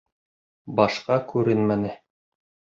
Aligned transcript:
Башҡа 0.79 1.19
күренмәне. 1.33 1.95